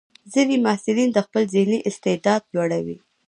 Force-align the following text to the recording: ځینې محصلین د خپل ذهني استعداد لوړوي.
ځینې 0.33 0.55
محصلین 0.65 1.09
د 1.13 1.17
خپل 1.25 1.43
ذهني 1.55 1.79
استعداد 1.89 2.41
لوړوي. 2.55 2.97